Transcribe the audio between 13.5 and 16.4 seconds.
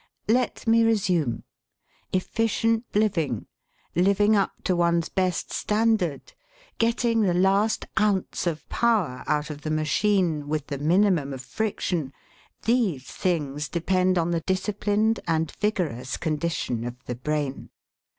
depend on the disciplined and vigorous